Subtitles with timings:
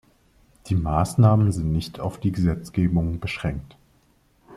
[0.65, 3.77] Die Maßnahmen sind nicht auf die Gesetzgebung beschränkt.